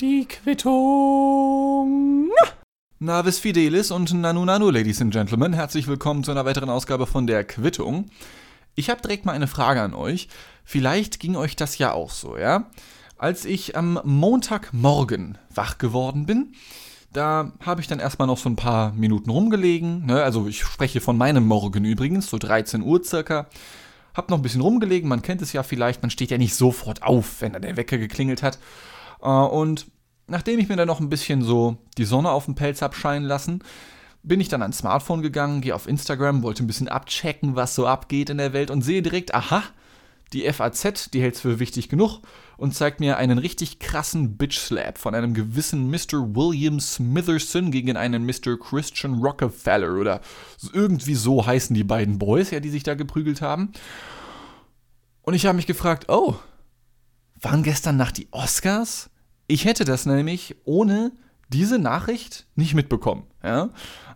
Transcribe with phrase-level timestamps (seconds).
[0.00, 2.30] Die Quittung.
[2.98, 5.52] Navis Fidelis und Nanu Nanu, Ladies and Gentlemen.
[5.52, 8.06] Herzlich willkommen zu einer weiteren Ausgabe von der Quittung.
[8.74, 10.28] Ich habe direkt mal eine Frage an euch.
[10.64, 12.70] Vielleicht ging euch das ja auch so, ja?
[13.18, 16.54] Als ich am Montagmorgen wach geworden bin,
[17.12, 20.06] da habe ich dann erstmal noch so ein paar Minuten rumgelegen.
[20.06, 20.22] Ne?
[20.22, 23.48] Also ich spreche von meinem Morgen übrigens, so 13 Uhr circa.
[24.18, 27.04] Hab noch ein bisschen rumgelegen, man kennt es ja vielleicht, man steht ja nicht sofort
[27.04, 28.58] auf, wenn dann der Wecker geklingelt hat.
[29.22, 29.86] Äh, und
[30.26, 33.24] nachdem ich mir dann noch ein bisschen so die Sonne auf dem Pelz hab scheinen
[33.24, 33.62] lassen,
[34.24, 37.86] bin ich dann ans Smartphone gegangen, gehe auf Instagram, wollte ein bisschen abchecken, was so
[37.86, 39.62] abgeht in der Welt und sehe direkt, aha,
[40.32, 42.20] die FAZ, die hält es für wichtig genug
[42.56, 46.34] und zeigt mir einen richtig krassen Bitch-Slap von einem gewissen Mr.
[46.34, 48.58] William Smitherson gegen einen Mr.
[48.58, 50.20] Christian Rockefeller oder
[50.72, 53.72] irgendwie so heißen die beiden Boys, ja, die sich da geprügelt haben.
[55.28, 56.36] Und ich habe mich gefragt, oh,
[57.42, 59.10] waren gestern Nacht die Oscars?
[59.46, 61.12] Ich hätte das nämlich ohne
[61.50, 63.24] diese Nachricht nicht mitbekommen.
[63.44, 63.68] Ja?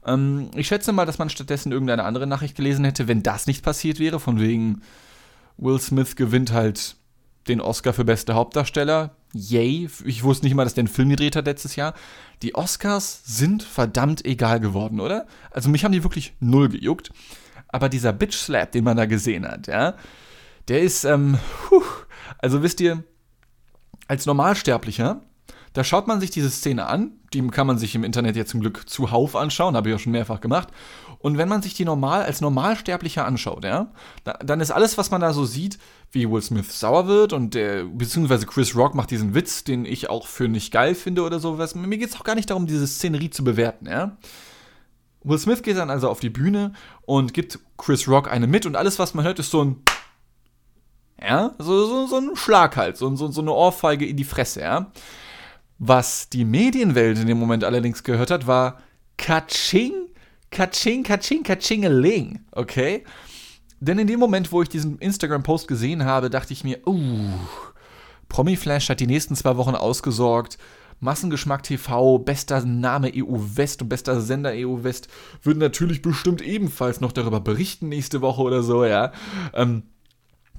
[0.06, 3.62] Ähm, ich schätze mal, dass man stattdessen irgendeine andere Nachricht gelesen hätte, wenn das nicht
[3.62, 4.80] passiert wäre, von wegen
[5.58, 6.96] Will Smith gewinnt halt
[7.46, 9.14] den Oscar für beste Hauptdarsteller.
[9.34, 9.90] Yay.
[10.06, 11.92] Ich wusste nicht mal, dass der einen Film gedreht hat letztes Jahr.
[12.40, 15.26] Die Oscars sind verdammt egal geworden, oder?
[15.50, 17.12] Also mich haben die wirklich null gejuckt.
[17.68, 19.94] Aber dieser Bitch Slap, den man da gesehen hat, ja,
[20.68, 21.82] der ist, ähm, puh,
[22.38, 23.04] also wisst ihr,
[24.08, 25.22] als Normalsterblicher,
[25.72, 28.60] da schaut man sich diese Szene an, die kann man sich im Internet jetzt zum
[28.60, 30.68] Glück zuhauf anschauen, habe ich auch schon mehrfach gemacht.
[31.18, 33.92] Und wenn man sich die normal als Normalsterblicher anschaut, ja,
[34.44, 35.78] dann ist alles, was man da so sieht,
[36.10, 40.10] wie Will Smith sauer wird und der, beziehungsweise Chris Rock macht diesen Witz, den ich
[40.10, 41.74] auch für nicht geil finde oder sowas.
[41.74, 44.16] Mir geht es auch gar nicht darum, diese Szenerie zu bewerten, ja.
[45.24, 48.74] Will Smith geht dann also auf die Bühne und gibt Chris Rock eine mit und
[48.74, 49.76] alles, was man hört, ist so ein
[51.26, 54.60] ja, so, so, so ein Schlag halt, so, so, so eine Ohrfeige in die Fresse,
[54.60, 54.92] ja.
[55.78, 58.80] Was die Medienwelt in dem Moment allerdings gehört hat, war
[59.16, 59.92] Katsching,
[60.50, 63.04] Katsching, Katsching, Katschingeling, okay?
[63.80, 67.30] Denn in dem Moment, wo ich diesen Instagram-Post gesehen habe, dachte ich mir, uh,
[68.28, 70.56] Promiflash hat die nächsten zwei Wochen ausgesorgt.
[71.00, 75.08] Massengeschmack TV, bester Name EU West und bester Sender EU West
[75.42, 79.10] würden natürlich bestimmt ebenfalls noch darüber berichten nächste Woche oder so, ja.
[79.52, 79.82] Ähm,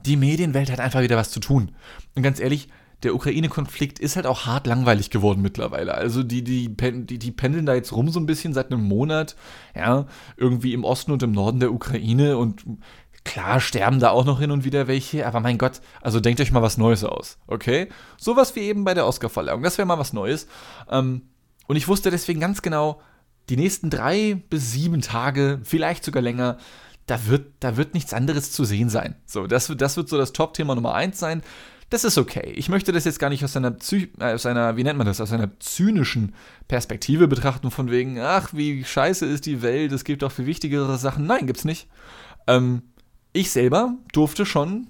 [0.06, 1.72] die Medienwelt hat einfach wieder was zu tun.
[2.16, 2.68] Und ganz ehrlich,
[3.04, 5.94] der Ukraine-Konflikt ist halt auch hart langweilig geworden mittlerweile.
[5.94, 9.36] Also die, die, die, die pendeln da jetzt rum so ein bisschen seit einem Monat,
[9.76, 10.06] ja,
[10.38, 12.64] irgendwie im Osten und im Norden der Ukraine und
[13.26, 16.52] klar sterben da auch noch hin und wieder welche, aber mein Gott, also denkt euch
[16.52, 17.88] mal was Neues aus, okay?
[18.18, 20.48] Sowas wie eben bei der Oscar-Verleihung, das wäre mal was Neues.
[20.90, 21.24] Ähm,
[21.68, 23.02] und ich wusste deswegen ganz genau,
[23.50, 26.58] die nächsten drei bis sieben Tage, vielleicht sogar länger,
[27.06, 29.16] da wird, da wird nichts anderes zu sehen sein.
[29.26, 31.42] So, das, das wird so das Top-Thema Nummer eins sein.
[31.90, 32.54] Das ist okay.
[32.56, 33.76] Ich möchte das jetzt gar nicht aus einer,
[34.20, 36.34] äh, aus einer, wie nennt man das, aus einer zynischen
[36.68, 40.98] Perspektive betrachten, von wegen, ach, wie scheiße ist die Welt, es gibt auch viel wichtigere
[40.98, 41.28] Sachen.
[41.28, 41.88] Nein, gibt's nicht.
[42.48, 42.82] Ähm,
[43.32, 44.88] ich selber durfte schon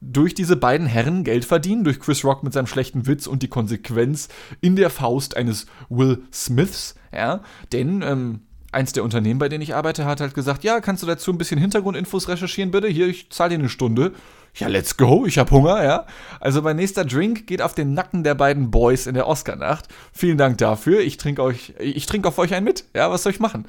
[0.00, 3.48] durch diese beiden Herren Geld verdienen, durch Chris Rock mit seinem schlechten Witz und die
[3.48, 4.28] Konsequenz
[4.60, 8.40] in der Faust eines Will Smiths, ja, denn ähm,
[8.72, 11.38] eins der Unternehmen, bei denen ich arbeite, hat halt gesagt, ja, kannst du dazu ein
[11.38, 12.88] bisschen Hintergrundinfos recherchieren, bitte?
[12.88, 14.12] Hier, ich zahle dir eine Stunde.
[14.54, 16.06] Ja, let's go, ich hab Hunger, ja.
[16.40, 19.88] Also mein nächster Drink geht auf den Nacken der beiden Boys in der Oscar-Nacht.
[20.12, 21.00] Vielen Dank dafür.
[21.00, 22.84] Ich trinke euch, ich trinke auf euch einen mit.
[22.94, 23.66] Ja, was soll ich machen?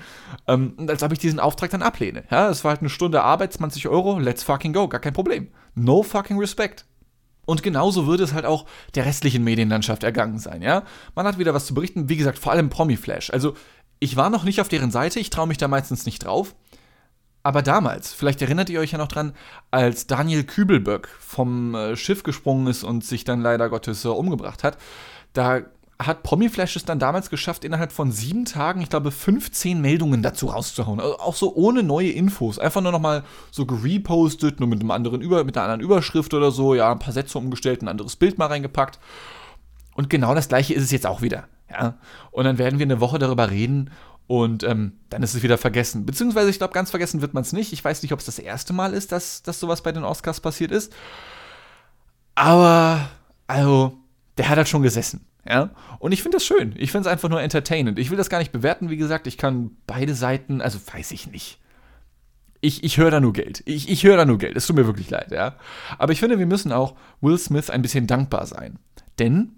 [0.47, 2.23] Ähm, als ob ich diesen Auftrag dann ablehne.
[2.31, 5.49] Ja, es war halt eine Stunde Arbeit, 20 Euro, let's fucking go, gar kein Problem.
[5.75, 6.85] No fucking respect.
[7.45, 10.83] Und genauso würde es halt auch der restlichen Medienlandschaft ergangen sein, ja.
[11.15, 13.31] Man hat wieder was zu berichten, wie gesagt, vor allem Promi-Flash.
[13.31, 13.55] Also
[14.01, 16.55] ich war noch nicht auf deren Seite, ich traue mich da meistens nicht drauf.
[17.43, 19.33] Aber damals, vielleicht erinnert ihr euch ja noch dran,
[19.69, 24.63] als Daniel Kübelböck vom äh, Schiff gesprungen ist und sich dann leider Gottes äh, umgebracht
[24.63, 24.77] hat,
[25.33, 25.61] da
[25.99, 30.47] hat Promiflash es dann damals geschafft, innerhalb von sieben Tagen, ich glaube, 15 Meldungen dazu
[30.47, 30.99] rauszuhauen.
[30.99, 32.57] Also auch so ohne neue Infos.
[32.57, 36.49] Einfach nur nochmal so gerepostet, nur mit einem anderen Über, mit einer anderen Überschrift oder
[36.49, 38.99] so, ja, ein paar Sätze umgestellt, ein anderes Bild mal reingepackt.
[39.93, 41.47] Und genau das gleiche ist es jetzt auch wieder.
[41.71, 41.97] Ja?
[42.31, 43.89] Und dann werden wir eine Woche darüber reden
[44.27, 46.05] und ähm, dann ist es wieder vergessen.
[46.05, 47.73] Beziehungsweise, ich glaube, ganz vergessen wird man es nicht.
[47.73, 50.39] Ich weiß nicht, ob es das erste Mal ist, dass, dass sowas bei den Oscars
[50.39, 50.93] passiert ist.
[52.35, 53.09] Aber,
[53.47, 53.97] also,
[54.37, 55.25] der hat halt schon gesessen.
[55.45, 55.71] Ja?
[55.99, 56.73] Und ich finde das schön.
[56.77, 57.99] Ich finde es einfach nur entertainend.
[57.99, 59.27] Ich will das gar nicht bewerten, wie gesagt.
[59.27, 61.59] Ich kann beide Seiten, also weiß ich nicht.
[62.61, 63.63] Ich, ich höre da nur Geld.
[63.65, 64.55] Ich, ich höre da nur Geld.
[64.55, 65.55] Es tut mir wirklich leid, ja.
[65.97, 68.77] Aber ich finde, wir müssen auch Will Smith ein bisschen dankbar sein.
[69.19, 69.57] Denn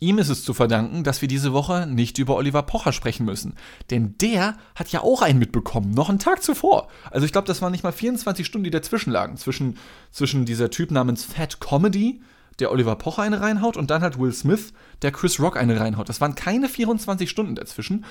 [0.00, 3.54] Ihm ist es zu verdanken, dass wir diese Woche nicht über Oliver Pocher sprechen müssen.
[3.90, 6.88] Denn der hat ja auch einen mitbekommen, noch einen Tag zuvor.
[7.10, 9.36] Also ich glaube, das waren nicht mal 24 Stunden, die dazwischen lagen.
[9.36, 9.78] Zwischen,
[10.10, 12.20] zwischen dieser Typ namens Fat Comedy,
[12.58, 16.08] der Oliver Pocher eine reinhaut und dann halt Will Smith, der Chris Rock eine reinhaut.
[16.08, 18.04] Das waren keine 24 Stunden dazwischen.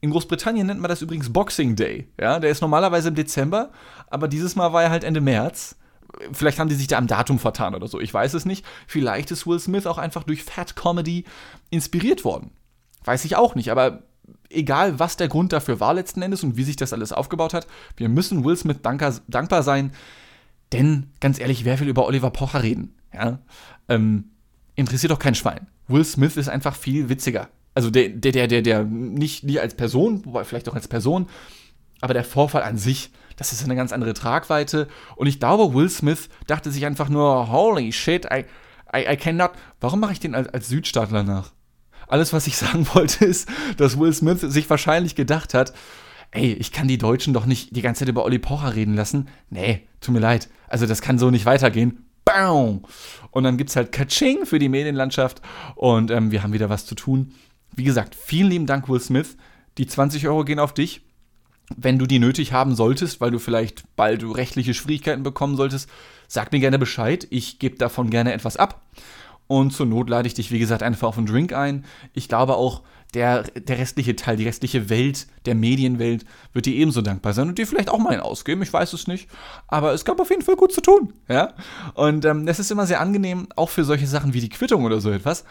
[0.00, 2.08] In Großbritannien nennt man das übrigens Boxing Day.
[2.20, 3.70] Ja, der ist normalerweise im Dezember,
[4.08, 5.76] aber dieses Mal war er halt Ende März.
[6.32, 8.64] Vielleicht haben die sich da am Datum vertan oder so, ich weiß es nicht.
[8.86, 11.24] Vielleicht ist Will Smith auch einfach durch Fat Comedy
[11.70, 12.50] inspiriert worden.
[13.04, 14.02] Weiß ich auch nicht, aber
[14.50, 17.66] egal was der Grund dafür war letzten Endes und wie sich das alles aufgebaut hat,
[17.96, 19.92] wir müssen Will Smith dankbar, sein,
[20.72, 22.94] denn ganz ehrlich, wer will über Oliver Pocher reden?
[23.12, 23.38] Ja?
[23.88, 24.30] Ähm,
[24.74, 25.68] interessiert doch kein Schwein.
[25.88, 27.48] Will Smith ist einfach viel witziger.
[27.74, 31.28] Also der, der, der, der, der nicht, nicht als Person, wobei vielleicht auch als Person,
[32.00, 34.88] aber der Vorfall an sich, das ist eine ganz andere Tragweite.
[35.16, 38.44] Und ich glaube, Will Smith dachte sich einfach nur, holy shit, I,
[38.94, 39.52] I, I cannot.
[39.80, 41.52] Warum mache ich den als, als Südstaatler nach?
[42.08, 45.72] Alles, was ich sagen wollte, ist, dass Will Smith sich wahrscheinlich gedacht hat,
[46.30, 49.28] ey, ich kann die Deutschen doch nicht die ganze Zeit über Olli Pocher reden lassen.
[49.50, 50.48] Nee, tut mir leid.
[50.68, 52.06] Also das kann so nicht weitergehen.
[52.24, 52.82] Bam!
[53.30, 55.40] Und dann gibt es halt Kaching für die Medienlandschaft
[55.76, 57.34] und ähm, wir haben wieder was zu tun.
[57.74, 59.36] Wie gesagt, vielen lieben Dank, Will Smith.
[59.78, 61.05] Die 20 Euro gehen auf dich.
[61.74, 65.90] Wenn du die nötig haben solltest, weil du vielleicht bald rechtliche Schwierigkeiten bekommen solltest,
[66.28, 67.26] sag mir gerne Bescheid.
[67.30, 68.82] Ich gebe davon gerne etwas ab.
[69.48, 71.84] Und zur Not lade ich dich, wie gesagt, einfach auf einen Drink ein.
[72.14, 72.82] Ich glaube auch,
[73.14, 77.56] der, der restliche Teil, die restliche Welt, der Medienwelt, wird dir ebenso dankbar sein und
[77.56, 78.62] dir vielleicht auch mal einen ausgeben.
[78.62, 79.28] Ich weiß es nicht.
[79.68, 81.12] Aber es gab auf jeden Fall gut zu tun.
[81.28, 81.54] Ja?
[81.94, 85.10] Und ähm, ist immer sehr angenehm, auch für solche Sachen wie die Quittung oder so
[85.10, 85.44] etwas.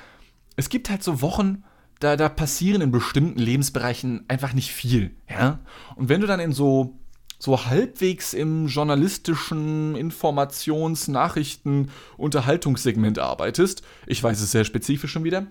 [0.57, 1.63] Es gibt halt so Wochen,
[1.99, 5.15] da, da passieren in bestimmten Lebensbereichen einfach nicht viel.
[5.29, 5.59] Ja?
[5.95, 6.99] Und wenn du dann in so
[7.37, 15.47] so halbwegs im journalistischen Informations-, Nachrichten-, Unterhaltungssegment arbeitest, ich weiß es sehr spezifisch schon wieder,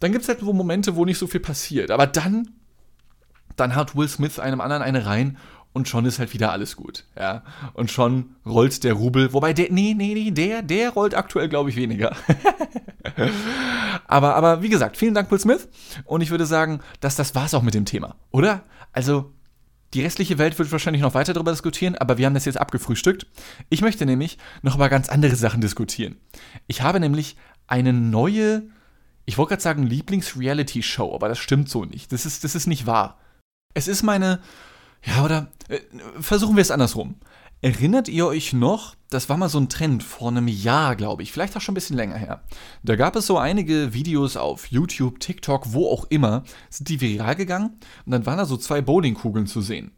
[0.00, 1.90] dann gibt es halt so Momente, wo nicht so viel passiert.
[1.90, 2.48] Aber dann,
[3.56, 5.36] dann hat Will Smith einem anderen eine rein
[5.72, 7.04] und schon ist halt wieder alles gut.
[7.16, 7.44] Ja.
[7.74, 9.32] Und schon rollt der Rubel.
[9.32, 12.16] Wobei der, nee, nee, nee, der, der rollt aktuell, glaube ich, weniger.
[14.06, 15.68] aber, aber wie gesagt, vielen Dank, Will Smith.
[16.04, 18.64] Und ich würde sagen, dass das war's auch mit dem Thema, oder?
[18.92, 19.32] Also,
[19.94, 23.26] die restliche Welt wird wahrscheinlich noch weiter darüber diskutieren, aber wir haben das jetzt abgefrühstückt.
[23.70, 26.16] Ich möchte nämlich noch über ganz andere Sachen diskutieren.
[26.68, 27.36] Ich habe nämlich
[27.66, 28.62] eine neue,
[29.24, 32.12] ich wollte gerade sagen Lieblings-Reality-Show, aber das stimmt so nicht.
[32.12, 33.18] Das ist, das ist nicht wahr.
[33.74, 34.40] Es ist meine,
[35.04, 35.80] ja, oder äh,
[36.20, 37.16] versuchen wir es andersrum.
[37.62, 41.30] Erinnert ihr euch noch, das war mal so ein Trend vor einem Jahr, glaube ich,
[41.30, 42.42] vielleicht auch schon ein bisschen länger her.
[42.82, 47.36] Da gab es so einige Videos auf YouTube, TikTok, wo auch immer, sind die viral
[47.36, 49.92] gegangen und dann waren da so zwei Bowlingkugeln zu sehen.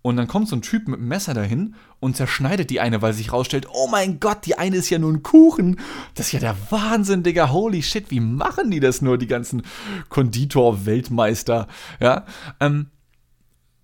[0.00, 3.12] Und dann kommt so ein Typ mit einem Messer dahin und zerschneidet die eine, weil
[3.12, 5.80] sich rausstellt, oh mein Gott, die eine ist ja nur ein Kuchen.
[6.14, 7.50] Das ist ja der Wahnsinn, Digga.
[7.50, 9.62] Holy shit, wie machen die das nur, die ganzen
[10.10, 11.68] Konditor-Weltmeister?
[12.00, 12.26] Ja,
[12.60, 12.88] ähm,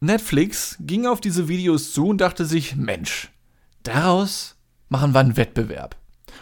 [0.03, 3.31] Netflix ging auf diese Videos zu und dachte sich, Mensch,
[3.83, 4.57] daraus
[4.89, 5.97] machen wir einen Wettbewerb.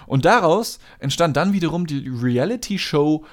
[0.06, 3.24] Und daraus entstand dann wiederum die Reality-Show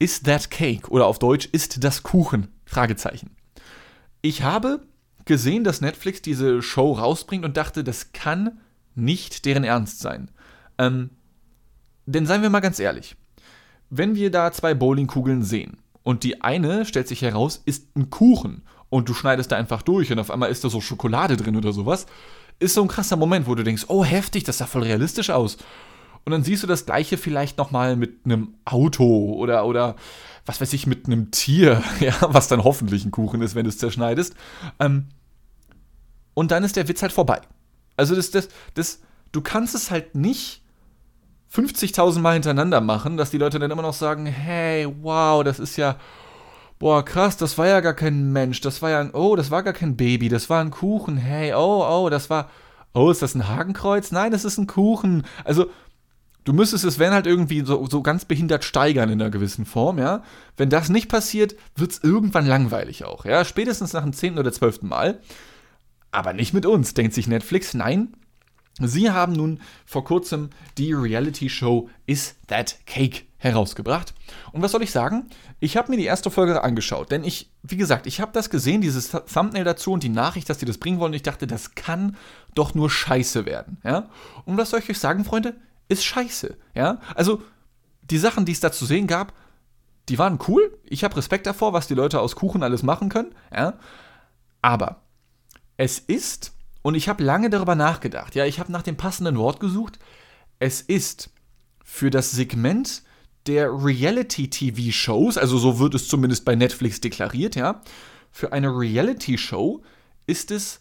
[0.00, 0.90] Is That Cake?
[0.90, 2.48] Oder auf Deutsch Ist das Kuchen?
[2.64, 3.30] Fragezeichen.
[4.22, 4.82] Ich habe
[5.24, 8.58] gesehen, dass Netflix diese Show rausbringt und dachte, das kann
[8.96, 10.32] nicht deren Ernst sein.
[10.78, 11.10] Ähm,
[12.06, 13.16] denn seien wir mal ganz ehrlich,
[13.88, 18.62] wenn wir da zwei Bowlingkugeln sehen und die eine, stellt sich heraus, ist ein Kuchen
[18.90, 21.72] und du schneidest da einfach durch und auf einmal ist da so Schokolade drin oder
[21.72, 22.06] sowas,
[22.58, 25.56] ist so ein krasser Moment, wo du denkst, oh heftig, das sah voll realistisch aus.
[26.24, 29.96] Und dann siehst du das gleiche vielleicht nochmal mit einem Auto oder, oder
[30.44, 33.70] was weiß ich, mit einem Tier, ja, was dann hoffentlich ein Kuchen ist, wenn du
[33.70, 34.34] es zerschneidest.
[34.78, 35.06] Ähm,
[36.34, 37.40] und dann ist der Witz halt vorbei.
[37.96, 39.00] Also das, das, das,
[39.32, 40.62] du kannst es halt nicht
[41.54, 45.76] 50.000 Mal hintereinander machen, dass die Leute dann immer noch sagen, hey, wow, das ist
[45.76, 45.96] ja,
[46.80, 49.62] boah, krass, das war ja gar kein Mensch, das war ja ein, oh, das war
[49.62, 52.50] gar kein Baby, das war ein Kuchen, hey, oh, oh, das war,
[52.94, 54.10] oh, ist das ein Hakenkreuz?
[54.10, 55.24] Nein, das ist ein Kuchen.
[55.44, 55.70] Also,
[56.44, 59.98] du müsstest es, wenn halt irgendwie so, so ganz behindert steigern in einer gewissen Form,
[59.98, 60.24] ja.
[60.56, 63.44] Wenn das nicht passiert, wird es irgendwann langweilig auch, ja.
[63.44, 65.20] Spätestens nach dem zehnten oder zwölften Mal.
[66.10, 67.74] Aber nicht mit uns, denkt sich Netflix.
[67.74, 68.14] Nein,
[68.80, 74.14] Sie haben nun vor kurzem die Reality-Show Is That Cake herausgebracht.
[74.52, 75.26] Und was soll ich sagen?
[75.58, 78.80] Ich habe mir die erste Folge angeschaut, denn ich, wie gesagt, ich habe das gesehen,
[78.80, 81.10] dieses Thumbnail dazu und die Nachricht, dass die das bringen wollen.
[81.10, 82.16] Und ich dachte, das kann
[82.54, 83.78] doch nur Scheiße werden.
[83.82, 84.10] Ja?
[84.44, 85.56] Und was soll ich euch sagen, Freunde?
[85.88, 86.56] Ist Scheiße.
[86.74, 87.00] Ja?
[87.14, 87.42] Also,
[88.02, 89.32] die Sachen, die es da zu sehen gab,
[90.08, 90.78] die waren cool.
[90.84, 93.34] Ich habe Respekt davor, was die Leute aus Kuchen alles machen können.
[93.52, 93.74] Ja?
[94.60, 95.00] Aber
[95.76, 98.34] es ist und ich habe lange darüber nachgedacht.
[98.34, 99.98] Ja, ich habe nach dem passenden Wort gesucht.
[100.58, 101.30] Es ist
[101.84, 103.02] für das Segment
[103.46, 107.80] der Reality-TV-Shows, also so wird es zumindest bei Netflix deklariert, ja.
[108.30, 109.82] Für eine Reality-Show
[110.26, 110.80] ist es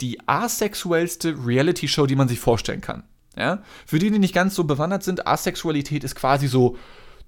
[0.00, 3.04] die asexuellste Reality-Show, die man sich vorstellen kann.
[3.36, 3.62] Ja?
[3.86, 6.76] Für die, die nicht ganz so bewandert sind, Asexualität ist quasi so,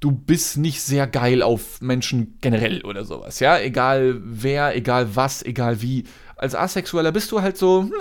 [0.01, 3.59] du bist nicht sehr geil auf Menschen generell oder sowas, ja?
[3.59, 6.05] Egal wer, egal was, egal wie.
[6.37, 7.93] Als Asexueller bist du halt so, ne,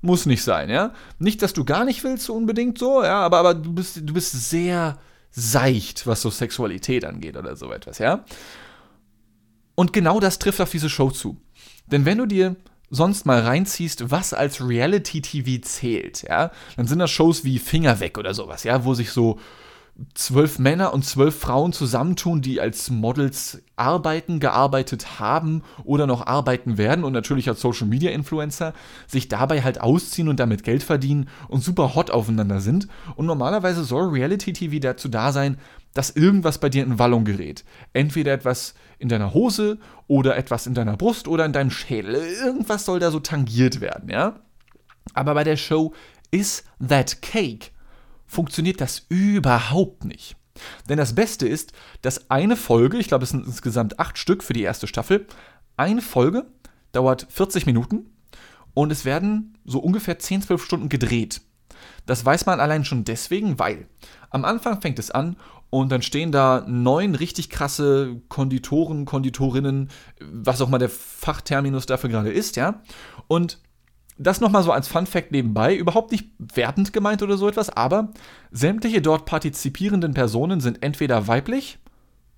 [0.00, 0.92] muss nicht sein, ja?
[1.18, 4.14] Nicht, dass du gar nicht willst, so unbedingt so, ja, aber, aber du bist, du
[4.14, 4.98] bist sehr
[5.30, 8.24] seicht, was so Sexualität angeht oder so etwas, ja?
[9.74, 11.40] Und genau das trifft auf diese Show zu.
[11.86, 12.56] Denn wenn du dir
[12.90, 18.18] sonst mal reinziehst, was als Reality-TV zählt, ja, dann sind das Shows wie Finger weg
[18.18, 19.38] oder sowas, ja, wo sich so
[20.14, 26.78] zwölf Männer und zwölf Frauen zusammentun, die als Models arbeiten, gearbeitet haben oder noch arbeiten
[26.78, 28.72] werden und natürlich als Social Media Influencer
[29.06, 32.88] sich dabei halt ausziehen und damit Geld verdienen und super hot aufeinander sind.
[33.16, 35.58] Und normalerweise soll Reality TV dazu da sein,
[35.94, 37.64] dass irgendwas bei dir in Wallung gerät.
[37.92, 42.14] Entweder etwas in deiner Hose oder etwas in deiner Brust oder in deinem Schädel.
[42.14, 44.36] Irgendwas soll da so tangiert werden, ja?
[45.14, 45.92] Aber bei der Show
[46.30, 47.70] Is That Cake
[48.30, 50.36] funktioniert das überhaupt nicht.
[50.88, 51.72] Denn das Beste ist,
[52.02, 55.26] dass eine Folge, ich glaube es sind insgesamt acht Stück für die erste Staffel,
[55.76, 56.46] eine Folge
[56.92, 58.06] dauert 40 Minuten
[58.72, 61.40] und es werden so ungefähr 10, 12 Stunden gedreht.
[62.06, 63.88] Das weiß man allein schon deswegen, weil
[64.30, 65.36] am Anfang fängt es an
[65.70, 69.88] und dann stehen da neun richtig krasse Konditoren, Konditorinnen,
[70.20, 72.82] was auch mal der Fachterminus dafür gerade ist, ja.
[73.28, 73.58] Und
[74.20, 78.10] das nochmal so als Fun Fact nebenbei, überhaupt nicht wertend gemeint oder so etwas, aber
[78.50, 81.78] sämtliche dort partizipierenden Personen sind entweder weiblich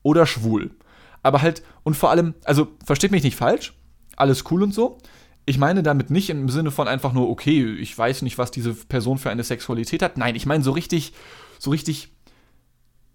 [0.02, 0.70] oder schwul.
[1.24, 3.74] Aber halt, und vor allem, also versteht mich nicht falsch,
[4.16, 4.98] alles cool und so.
[5.44, 8.74] Ich meine damit nicht im Sinne von einfach nur, okay, ich weiß nicht, was diese
[8.74, 10.16] Person für eine Sexualität hat.
[10.16, 11.12] Nein, ich meine so richtig,
[11.58, 12.12] so richtig,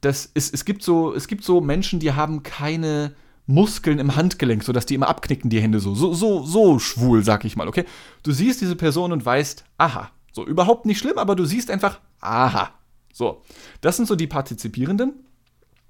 [0.01, 3.13] das ist, es gibt so, es gibt so Menschen, die haben keine
[3.47, 5.95] Muskeln im Handgelenk, sodass die immer abknicken, die Hände so.
[5.95, 7.85] So, so, so schwul, sag ich mal, okay?
[8.23, 10.11] Du siehst diese Person und weißt, aha.
[10.33, 12.71] So, überhaupt nicht schlimm, aber du siehst einfach, aha.
[13.13, 13.41] So,
[13.81, 15.13] das sind so die Partizipierenden.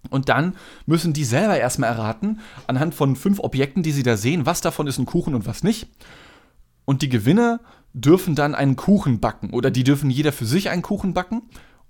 [0.09, 4.45] Und dann müssen die selber erstmal erraten, anhand von fünf Objekten, die sie da sehen,
[4.45, 5.89] was davon ist ein Kuchen und was nicht.
[6.85, 7.59] Und die Gewinner
[7.93, 9.49] dürfen dann einen Kuchen backen.
[9.49, 11.41] Oder die dürfen jeder für sich einen Kuchen backen.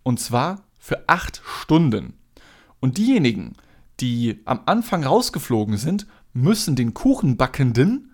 [0.02, 2.14] Und zwar für acht Stunden.
[2.80, 3.56] Und diejenigen,
[4.00, 8.14] die am Anfang rausgeflogen sind, müssen den Kuchenbackenden,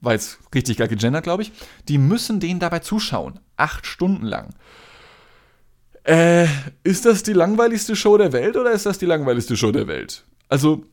[0.00, 1.52] weil es richtig geil gegendert, glaube ich,
[1.88, 3.40] die müssen denen dabei zuschauen.
[3.56, 4.54] Acht Stunden lang.
[6.04, 6.46] Äh,
[6.82, 10.24] ist das die langweiligste Show der Welt oder ist das die langweiligste Show der Welt?
[10.48, 10.84] Also,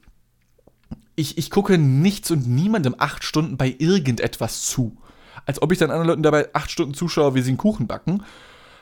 [1.16, 4.98] ich, ich gucke nichts und niemandem acht Stunden bei irgendetwas zu.
[5.46, 8.24] Als ob ich dann anderen Leuten dabei acht Stunden zuschaue, wie sie einen Kuchen backen.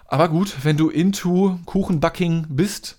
[0.06, 2.99] Aber gut, wenn du into Kuchenbacking bist,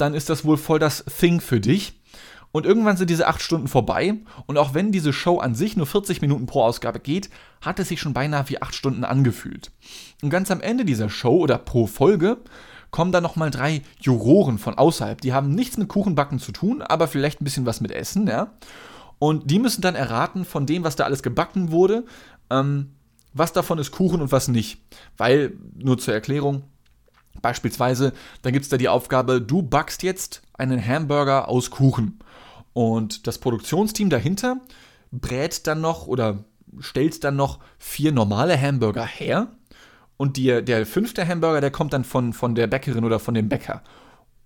[0.00, 2.00] dann ist das wohl voll das Thing für dich.
[2.52, 4.14] Und irgendwann sind diese acht Stunden vorbei.
[4.46, 7.30] Und auch wenn diese Show an sich nur 40 Minuten pro Ausgabe geht,
[7.60, 9.70] hat es sich schon beinahe wie acht Stunden angefühlt.
[10.22, 12.38] Und ganz am Ende dieser Show oder pro Folge
[12.90, 15.20] kommen dann nochmal drei Juroren von außerhalb.
[15.20, 18.52] Die haben nichts mit Kuchenbacken zu tun, aber vielleicht ein bisschen was mit Essen, ja.
[19.20, 22.04] Und die müssen dann erraten von dem, was da alles gebacken wurde,
[22.48, 22.94] ähm,
[23.32, 24.80] was davon ist Kuchen und was nicht.
[25.16, 26.64] Weil, nur zur Erklärung,
[27.40, 32.18] Beispielsweise, dann gibt es da die Aufgabe, du backst jetzt einen Hamburger aus Kuchen.
[32.72, 34.56] Und das Produktionsteam dahinter
[35.10, 36.44] brät dann noch oder
[36.78, 39.48] stellt dann noch vier normale Hamburger her.
[40.16, 43.48] Und die, der fünfte Hamburger, der kommt dann von, von der Bäckerin oder von dem
[43.48, 43.82] Bäcker.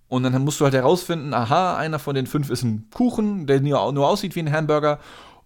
[0.07, 3.59] Und dann musst du halt herausfinden, aha, einer von den fünf ist ein Kuchen, der
[3.59, 4.99] nur, nur aussieht wie ein Hamburger.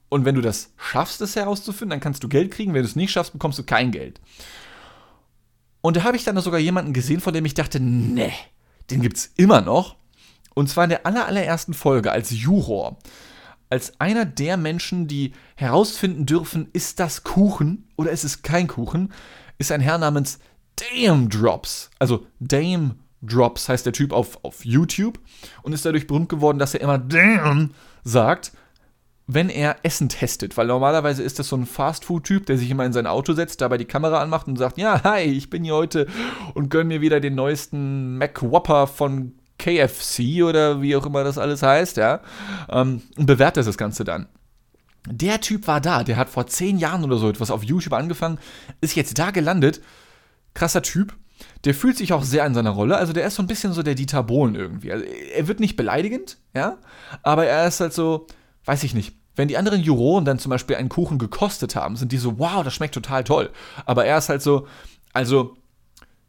[0.09, 2.73] Und wenn du das schaffst, das herauszufinden, dann kannst du Geld kriegen.
[2.73, 4.19] Wenn du es nicht schaffst, bekommst du kein Geld.
[5.81, 8.31] Und da habe ich dann sogar jemanden gesehen, von dem ich dachte, ne,
[8.89, 9.95] den gibt's immer noch.
[10.53, 12.97] Und zwar in der allerersten Folge als Juror.
[13.69, 19.13] Als einer der Menschen, die herausfinden dürfen, ist das Kuchen oder ist es kein Kuchen,
[19.57, 20.39] ist ein Herr namens
[20.75, 21.91] Dame Drops.
[21.99, 25.19] Also Dame Drops heißt der Typ auf, auf YouTube
[25.61, 28.51] und ist dadurch berühmt geworden, dass er immer Damn sagt
[29.31, 32.93] wenn er Essen testet, weil normalerweise ist das so ein Fastfood-Typ, der sich immer in
[32.93, 36.07] sein Auto setzt, dabei die Kamera anmacht und sagt, ja, hi, ich bin hier heute
[36.55, 41.37] und gönn mir wieder den neuesten Mac Whopper von KFC oder wie auch immer das
[41.37, 42.21] alles heißt, ja,
[42.69, 44.27] ähm, und bewertet das Ganze dann.
[45.07, 48.39] Der Typ war da, der hat vor zehn Jahren oder so etwas auf YouTube angefangen,
[48.81, 49.79] ist jetzt da gelandet,
[50.55, 51.15] krasser Typ,
[51.65, 52.97] der fühlt sich auch sehr in seiner Rolle.
[52.97, 54.91] Also der ist so ein bisschen so der Dieter Bohlen irgendwie.
[54.91, 56.77] Also er wird nicht beleidigend, ja,
[57.21, 58.25] aber er ist halt so,
[58.65, 59.18] weiß ich nicht.
[59.35, 62.63] Wenn die anderen Juroren dann zum Beispiel einen Kuchen gekostet haben, sind die so, wow,
[62.63, 63.51] das schmeckt total toll.
[63.85, 64.67] Aber er ist halt so,
[65.13, 65.55] also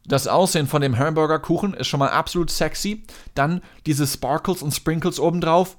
[0.06, 3.04] das Aussehen von dem Hamburger-Kuchen ist schon mal absolut sexy.
[3.34, 5.76] Dann diese Sparkles und Sprinkles obendrauf.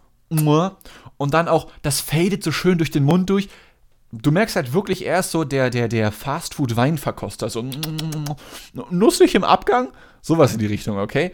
[1.18, 3.50] Und dann auch, das fadet so schön durch den Mund durch.
[4.12, 7.66] du merkst halt wirklich erst so der, der, der Fastfood-Weinverkoster, so
[8.90, 9.90] nussig im Abgang,
[10.22, 11.32] sowas in die Richtung, okay?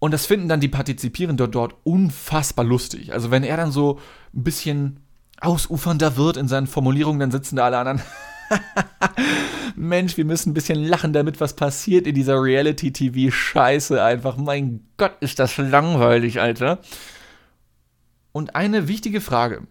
[0.00, 3.12] Und das finden dann die Partizipierenden dort unfassbar lustig.
[3.12, 4.00] Also wenn er dann so
[4.34, 5.00] ein bisschen
[5.40, 8.02] ausufernder wird in seinen Formulierungen, dann sitzen da alle anderen.
[9.76, 14.36] Mensch, wir müssen ein bisschen lachen, damit was passiert in dieser Reality-TV-Scheiße einfach.
[14.38, 16.80] Mein Gott, ist das langweilig, Alter.
[18.32, 19.66] Und eine wichtige Frage,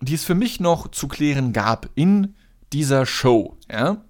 [0.00, 2.34] die es für mich noch zu klären gab in
[2.72, 4.04] dieser Show, ja.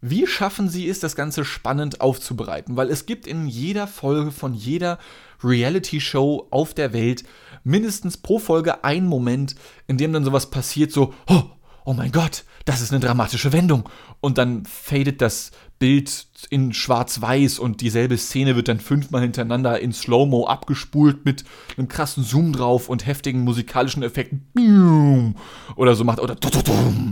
[0.00, 2.76] Wie schaffen sie es, das Ganze spannend aufzubereiten?
[2.76, 4.98] Weil es gibt in jeder Folge von jeder
[5.44, 7.24] Reality-Show auf der Welt
[7.64, 11.42] mindestens pro Folge einen Moment, in dem dann sowas passiert, so, oh,
[11.84, 13.88] oh mein Gott, das ist eine dramatische Wendung.
[14.20, 19.92] Und dann fadet das Bild in schwarz-weiß und dieselbe Szene wird dann fünfmal hintereinander in
[19.92, 21.44] Slow-Mo abgespult mit
[21.76, 25.34] einem krassen Zoom drauf und heftigen musikalischen Effekten.
[25.76, 26.36] Oder so macht, oder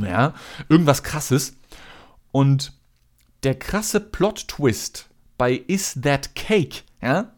[0.06, 0.34] ja,
[0.68, 1.56] irgendwas krasses.
[2.30, 2.77] Und
[3.42, 7.32] der krasse Plot-Twist bei Is That Cake, ja,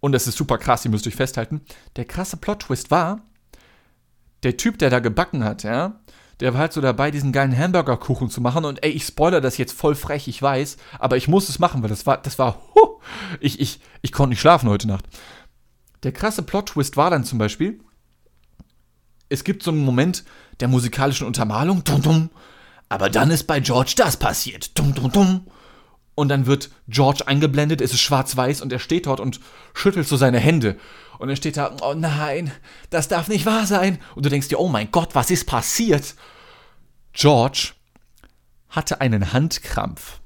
[0.00, 1.62] und das ist super krass, ihr müsst euch festhalten,
[1.96, 3.22] der krasse Plot-Twist war,
[4.42, 6.00] der Typ, der da gebacken hat, ja,
[6.40, 8.64] der war halt so dabei, diesen geilen Hamburgerkuchen zu machen.
[8.64, 11.82] Und ey, ich spoiler das jetzt voll frech, ich weiß, aber ich muss es machen,
[11.82, 12.98] weil das war, das war, huh,
[13.38, 15.04] ich, ich, ich konnte nicht schlafen heute Nacht.
[16.02, 17.78] Der krasse Plot-Twist war dann zum Beispiel,
[19.28, 20.24] es gibt so einen Moment
[20.58, 22.30] der musikalischen Untermalung, dum, dum,
[22.92, 25.46] aber dann ist bei George das passiert, dum, dum, dum.
[26.14, 29.40] Und dann wird George eingeblendet, es ist schwarz-weiß und er steht dort und
[29.72, 30.76] schüttelt so seine Hände.
[31.18, 32.52] Und er steht da, oh nein,
[32.90, 33.98] das darf nicht wahr sein.
[34.14, 36.16] Und du denkst dir, oh mein Gott, was ist passiert?
[37.14, 37.70] George
[38.68, 40.20] hatte einen Handkrampf.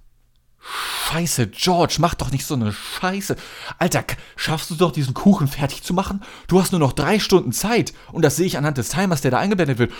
[1.09, 3.37] Scheiße, George, mach doch nicht so eine Scheiße.
[3.79, 4.03] Alter,
[4.35, 6.21] schaffst du doch diesen Kuchen fertig zu machen?
[6.49, 7.95] Du hast nur noch drei Stunden Zeit.
[8.11, 9.93] Und das sehe ich anhand des Timers, der da eingeblendet wird.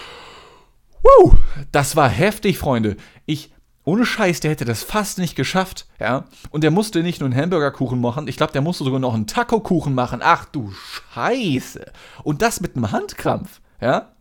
[1.07, 1.35] Woo,
[1.73, 2.97] das war heftig, Freunde.
[3.27, 3.53] Ich
[3.85, 6.25] ohne Scheiß, der hätte das fast nicht geschafft, ja.
[6.51, 9.29] Und der musste nicht nur einen Hamburgerkuchen machen, ich glaube, der musste sogar noch einen
[9.29, 10.21] Taco-Kuchen machen.
[10.25, 10.73] Ach du
[11.15, 11.93] Scheiße.
[12.25, 14.13] Und das mit einem Handkrampf, ja.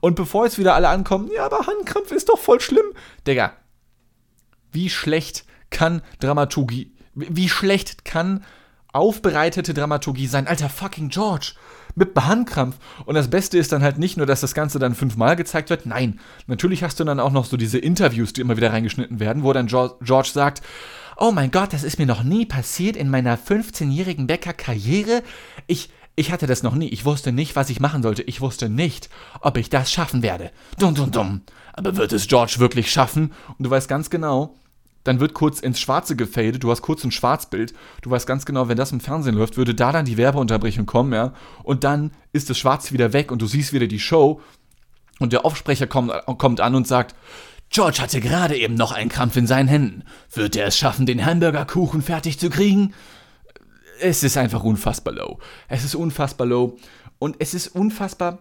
[0.00, 2.86] Und bevor jetzt wieder alle ankommen, ja, aber Handkrampf ist doch voll schlimm.
[3.26, 3.52] Digga,
[4.72, 8.42] wie schlecht kann Dramaturgie, wie schlecht kann
[8.94, 10.46] aufbereitete Dramaturgie sein?
[10.46, 11.52] Alter fucking George,
[11.94, 12.76] mit Handkrampf.
[13.04, 15.86] Und das Beste ist dann halt nicht nur, dass das Ganze dann fünfmal gezeigt wird.
[15.86, 19.42] Nein, natürlich hast du dann auch noch so diese Interviews, die immer wieder reingeschnitten werden,
[19.42, 20.62] wo dann George sagt,
[21.16, 25.22] oh mein Gott, das ist mir noch nie passiert in meiner 15-jährigen Bäckerkarriere.
[25.66, 26.88] Ich, ich hatte das noch nie.
[26.88, 28.22] Ich wusste nicht, was ich machen sollte.
[28.22, 29.08] Ich wusste nicht,
[29.40, 30.50] ob ich das schaffen werde.
[30.78, 31.42] Dumm, dumm, dumm.
[31.74, 33.32] Aber wird es George wirklich schaffen?
[33.56, 34.56] Und du weißt ganz genau,
[35.04, 38.68] dann wird kurz ins Schwarze gefadet, du hast kurz ein Schwarzbild, du weißt ganz genau,
[38.68, 41.34] wenn das im Fernsehen läuft, würde da dann die Werbeunterbrechung kommen, ja,
[41.64, 44.40] und dann ist das Schwarz wieder weg und du siehst wieder die Show
[45.18, 47.14] und der Aufsprecher kommt, kommt an und sagt,
[47.72, 50.04] George hatte gerade eben noch einen Krampf in seinen Händen.
[50.30, 52.92] Wird er es schaffen, den Hamburgerkuchen fertig zu kriegen?
[53.98, 55.38] Es ist einfach unfassbar low.
[55.68, 56.76] Es ist unfassbar low.
[57.18, 58.40] Und es ist unfassbar.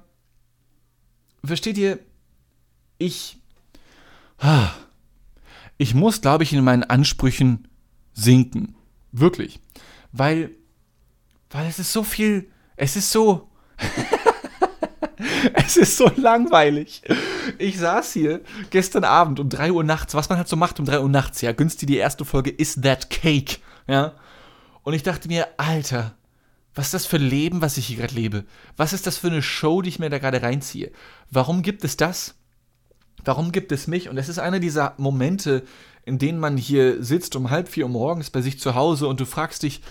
[1.45, 1.99] Versteht ihr?
[2.97, 3.37] Ich.
[4.37, 4.71] Ah,
[5.81, 7.67] ich muss, glaube ich, in meinen Ansprüchen
[8.13, 8.75] sinken.
[9.11, 9.59] Wirklich.
[10.11, 10.51] Weil,
[11.49, 13.49] weil es ist so viel, es ist so,
[15.53, 17.01] es ist so langweilig.
[17.57, 20.85] Ich saß hier gestern Abend um 3 Uhr nachts, was man halt so macht um
[20.85, 24.13] 3 Uhr nachts, ja, günstig die erste Folge Is That Cake, ja.
[24.83, 26.15] Und ich dachte mir, Alter,
[26.75, 28.45] was ist das für ein Leben, was ich hier gerade lebe?
[28.77, 30.91] Was ist das für eine Show, die ich mir da gerade reinziehe?
[31.31, 32.35] Warum gibt es das?
[33.25, 34.09] Warum gibt es mich?
[34.09, 35.63] Und es ist einer dieser Momente,
[36.05, 39.19] in denen man hier sitzt um halb vier Uhr morgens bei sich zu Hause und
[39.19, 39.81] du fragst dich,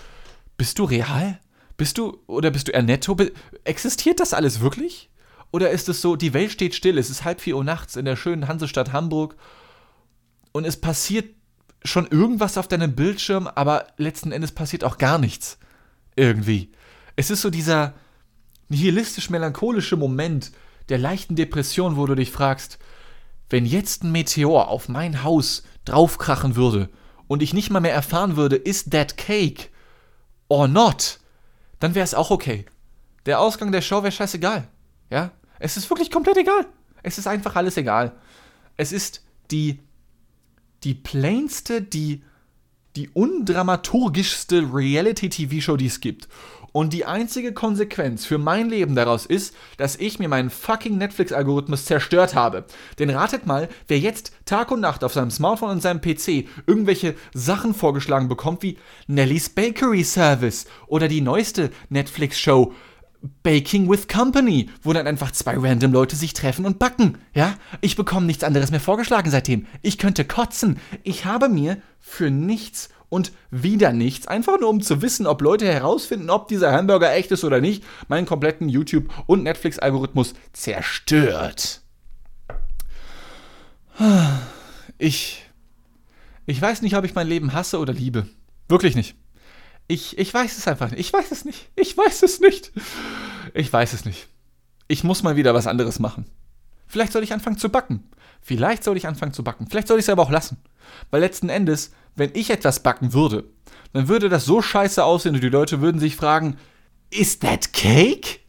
[0.57, 1.39] bist du real?
[1.77, 3.15] Bist du oder bist du eher netto?
[3.63, 5.09] Existiert das alles wirklich?
[5.51, 8.05] Oder ist es so, die Welt steht still, es ist halb vier Uhr nachts in
[8.05, 9.35] der schönen Hansestadt Hamburg
[10.51, 11.33] und es passiert
[11.83, 15.57] schon irgendwas auf deinem Bildschirm, aber letzten Endes passiert auch gar nichts.
[16.15, 16.71] Irgendwie.
[17.15, 17.93] Es ist so dieser
[18.69, 20.51] nihilistisch-melancholische Moment
[20.89, 22.79] der leichten Depression, wo du dich fragst,
[23.51, 26.89] wenn jetzt ein Meteor auf mein Haus draufkrachen würde
[27.27, 29.69] und ich nicht mal mehr erfahren würde, ist that cake
[30.47, 31.19] or not,
[31.79, 32.65] dann wäre es auch okay.
[33.25, 34.67] Der Ausgang der Show wäre scheißegal.
[35.09, 35.31] Ja?
[35.59, 36.65] Es ist wirklich komplett egal.
[37.03, 38.13] Es ist einfach alles egal.
[38.77, 39.79] Es ist die,
[40.83, 42.23] die plainste, die,
[42.95, 46.27] die undramaturgischste Reality-TV-Show, die es gibt.
[46.71, 51.85] Und die einzige Konsequenz für mein Leben daraus ist, dass ich mir meinen fucking Netflix-Algorithmus
[51.85, 52.65] zerstört habe.
[52.97, 57.15] Denn ratet mal, wer jetzt Tag und Nacht auf seinem Smartphone und seinem PC irgendwelche
[57.33, 62.73] Sachen vorgeschlagen bekommt, wie Nelly's Bakery Service oder die neueste Netflix-Show
[63.43, 67.19] Baking with Company, wo dann einfach zwei random Leute sich treffen und backen.
[67.35, 69.67] Ja, ich bekomme nichts anderes mehr vorgeschlagen seitdem.
[69.83, 70.79] Ich könnte kotzen.
[71.03, 75.65] Ich habe mir für nichts und wieder nichts, einfach nur um zu wissen, ob Leute
[75.65, 81.81] herausfinden, ob dieser Hamburger echt ist oder nicht, meinen kompletten YouTube- und Netflix-Algorithmus zerstört.
[84.97, 85.45] Ich.
[86.45, 88.27] Ich weiß nicht, ob ich mein Leben hasse oder liebe.
[88.69, 89.15] Wirklich nicht.
[89.87, 91.01] Ich, ich weiß es einfach nicht.
[91.01, 91.69] Ich weiß es nicht.
[91.75, 92.71] Ich weiß es nicht.
[93.53, 94.27] Ich weiß es nicht.
[94.87, 96.25] Ich muss mal wieder was anderes machen.
[96.87, 98.09] Vielleicht soll ich anfangen zu backen.
[98.41, 99.67] Vielleicht soll ich anfangen zu backen.
[99.69, 100.57] Vielleicht soll ich es aber auch lassen.
[101.09, 103.45] Weil letzten Endes, wenn ich etwas backen würde,
[103.93, 106.57] dann würde das so scheiße aussehen und die Leute würden sich fragen,
[107.09, 108.39] is that cake?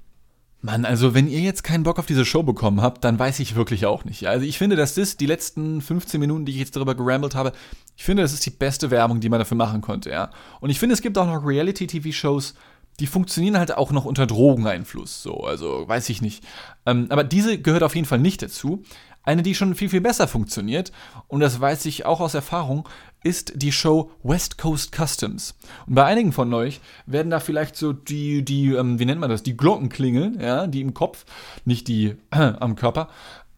[0.65, 3.57] Mann, also wenn ihr jetzt keinen Bock auf diese Show bekommen habt, dann weiß ich
[3.57, 4.29] wirklich auch nicht.
[4.29, 7.53] Also ich finde, dass das die letzten 15 Minuten, die ich jetzt darüber gerambelt habe,
[7.97, 10.31] ich finde, das ist die beste Werbung, die man dafür machen konnte, ja.
[10.61, 12.55] Und ich finde, es gibt auch noch Reality-TV-Shows,
[13.01, 16.45] die funktionieren halt auch noch unter Drogeneinfluss, so, also weiß ich nicht.
[16.87, 18.83] Ähm, aber diese gehört auf jeden Fall nicht dazu.
[19.25, 20.91] Eine, die schon viel, viel besser funktioniert,
[21.29, 22.89] und das weiß ich auch aus Erfahrung,
[23.23, 25.55] ist die Show West Coast Customs.
[25.87, 29.31] Und bei einigen von euch werden da vielleicht so die, die ähm, wie nennt man
[29.31, 31.25] das, die Glocken klingeln, ja, die im Kopf,
[31.65, 33.09] nicht die äh, am Körper.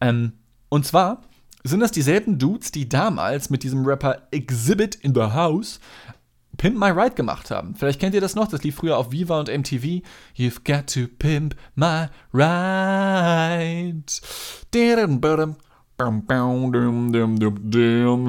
[0.01, 0.33] Ähm,
[0.69, 1.21] und zwar
[1.63, 5.79] sind das dieselben Dudes, die damals mit diesem Rapper Exhibit in the House
[6.57, 7.75] Pimp My Ride gemacht haben.
[7.75, 10.01] Vielleicht kennt ihr das noch, das lief früher auf Viva und MTV.
[10.35, 14.11] You've got to pimp my ride.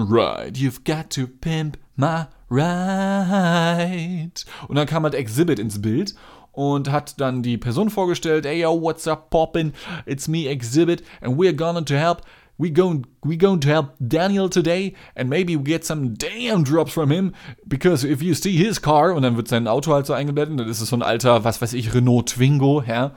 [0.09, 4.45] Right, you've got to pimp my ride.
[4.69, 6.15] Und dann kam halt Exhibit ins Bild
[6.53, 9.73] und hat dann die Person vorgestellt, hey yo, what's up poppin'?
[10.07, 12.23] It's me Exhibit and we're gonna to help
[12.59, 16.92] we going we going to help Daniel today and maybe we get some damn drops
[16.92, 17.35] from him
[17.66, 20.69] because if you see his car und dann wird sein Auto halt so eingeblendet, dann
[20.69, 23.12] ist es so ein alter, was weiß ich, Renault Twingo, ja.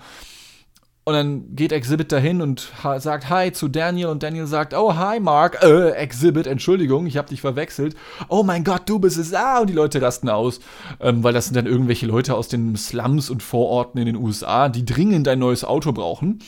[1.06, 5.20] Und dann geht Exhibit dahin und sagt Hi zu Daniel und Daniel sagt, oh hi
[5.20, 7.96] Mark, äh, Exhibit, Entschuldigung, ich habe dich verwechselt.
[8.28, 10.60] Oh mein Gott, du bist es, ah, und die Leute rasten aus,
[11.00, 14.70] ähm, weil das sind dann irgendwelche Leute aus den Slums und Vororten in den USA,
[14.70, 16.44] die dringend ein neues Auto brauchen.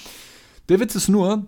[0.70, 1.48] Der Witz ist nur,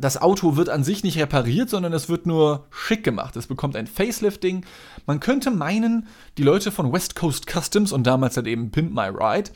[0.00, 3.36] das Auto wird an sich nicht repariert, sondern es wird nur schick gemacht.
[3.36, 4.64] Es bekommt ein Facelifting.
[5.06, 6.06] Man könnte meinen,
[6.38, 9.50] die Leute von West Coast Customs und damals halt eben Pimp My Ride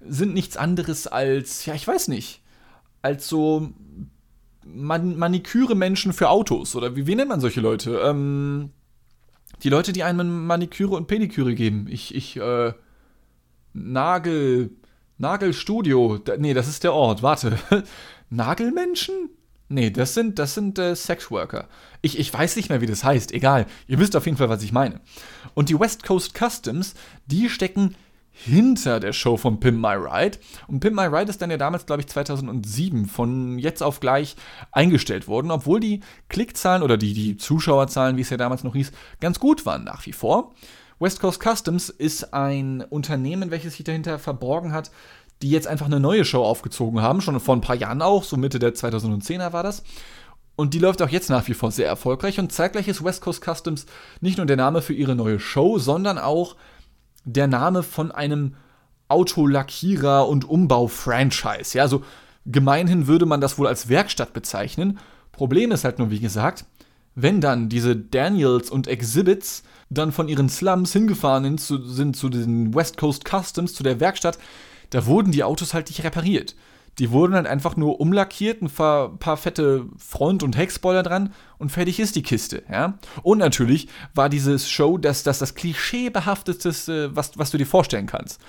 [0.00, 2.42] sind nichts anderes als, ja, ich weiß nicht,
[3.02, 3.70] als so
[4.64, 6.76] Man Maniküre-Menschen für Autos.
[6.76, 7.98] Oder wie, wie nennt man solche Leute?
[8.04, 8.70] Ähm,
[9.62, 11.86] die Leute, die einem Maniküre und Pediküre geben.
[11.88, 12.72] Ich, ich, äh,
[13.72, 14.70] Nagel,
[15.18, 16.18] Nagelstudio.
[16.18, 17.22] Da, nee, das ist der Ort.
[17.22, 17.58] Warte.
[18.30, 19.30] Nagelmenschen?
[19.68, 21.68] Nee, das sind, das sind äh, Sexworker.
[22.00, 23.32] Ich, ich weiß nicht mehr, wie das heißt.
[23.32, 23.66] Egal.
[23.86, 25.00] Ihr wisst auf jeden Fall, was ich meine.
[25.54, 26.94] Und die West Coast Customs,
[27.26, 27.94] die stecken
[28.44, 30.38] hinter der Show von Pimp My Ride.
[30.68, 34.36] Und Pimp My Ride ist dann ja damals, glaube ich, 2007 von jetzt auf gleich
[34.70, 38.92] eingestellt worden, obwohl die Klickzahlen oder die, die Zuschauerzahlen, wie es ja damals noch hieß,
[39.20, 40.54] ganz gut waren nach wie vor.
[41.00, 44.90] West Coast Customs ist ein Unternehmen, welches sich dahinter verborgen hat,
[45.42, 48.36] die jetzt einfach eine neue Show aufgezogen haben, schon vor ein paar Jahren auch, so
[48.36, 49.82] Mitte der 2010er war das.
[50.56, 52.40] Und die läuft auch jetzt nach wie vor sehr erfolgreich.
[52.40, 53.86] Und zeitgleich ist West Coast Customs
[54.20, 56.56] nicht nur der Name für ihre neue Show, sondern auch
[57.24, 58.56] der Name von einem
[59.08, 61.78] Autolackierer- und Umbau-Franchise.
[61.78, 62.02] Ja, also
[62.44, 64.98] gemeinhin würde man das wohl als Werkstatt bezeichnen.
[65.30, 66.64] Problem ist halt nur, wie gesagt,
[67.14, 72.96] wenn dann diese Daniels und Exhibits dann von ihren Slums hingefahren sind zu den West
[72.96, 74.38] Coast Customs, zu der Werkstatt,
[74.90, 76.54] da wurden die Autos halt nicht repariert.
[76.98, 81.70] Die wurden dann einfach nur umlackiert, ein paar, paar fette Front- und Heckspoiler dran und
[81.70, 82.98] fertig ist die Kiste, ja.
[83.22, 88.40] Und natürlich war dieses Show das, das, das klischeebehafteteste, was, was du dir vorstellen kannst.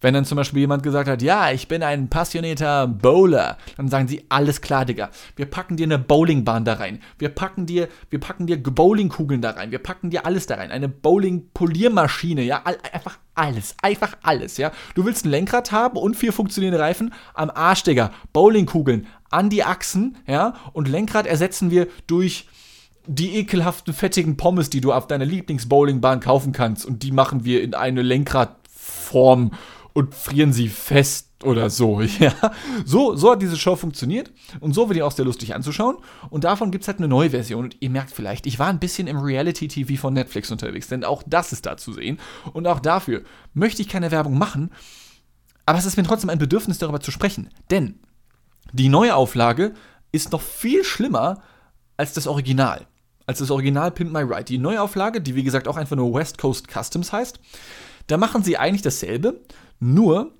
[0.00, 4.08] Wenn dann zum Beispiel jemand gesagt hat, ja, ich bin ein passionierter Bowler, dann sagen
[4.08, 5.10] sie, alles klar, Digga.
[5.36, 7.00] Wir packen dir eine Bowlingbahn da rein.
[7.18, 9.70] Wir packen dir, wir packen dir Bowlingkugeln da rein.
[9.70, 10.70] Wir packen dir alles da rein.
[10.70, 13.74] Eine Bowling-Poliermaschine, ja, einfach alles.
[13.80, 14.70] Einfach alles, ja.
[14.94, 18.12] Du willst ein Lenkrad haben und vier funktionierende Reifen am Arsch, Digga.
[18.32, 22.48] Bowlingkugeln an die Achsen, ja, und Lenkrad ersetzen wir durch
[23.06, 26.84] die ekelhaften, fettigen Pommes, die du auf deiner Lieblingsbowlingbahn kaufen kannst.
[26.84, 29.52] Und die machen wir in eine Lenkradform
[29.96, 32.02] und frieren sie fest oder so.
[32.18, 32.34] Ja.
[32.84, 34.30] So, so hat diese Show funktioniert
[34.60, 35.96] und so wird die auch sehr lustig anzuschauen.
[36.28, 37.64] Und davon gibt es halt eine neue Version.
[37.64, 41.22] Und ihr merkt vielleicht, ich war ein bisschen im Reality-TV von Netflix unterwegs, denn auch
[41.26, 42.18] das ist da zu sehen.
[42.52, 43.22] Und auch dafür
[43.54, 44.70] möchte ich keine Werbung machen,
[45.64, 47.48] aber es ist mir trotzdem ein Bedürfnis, darüber zu sprechen.
[47.70, 47.98] Denn
[48.74, 49.72] die neue Auflage
[50.12, 51.40] ist noch viel schlimmer
[51.96, 52.86] als das Original.
[53.24, 54.44] Als das Original Pimp My Ride.
[54.44, 57.40] Die Neuauflage, die wie gesagt auch einfach nur West Coast Customs heißt,
[58.06, 59.40] da machen sie eigentlich dasselbe,
[59.80, 60.32] nur